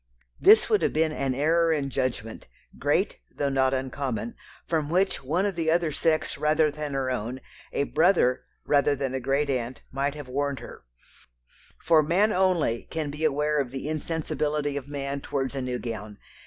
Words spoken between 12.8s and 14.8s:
can be aware of the insensibility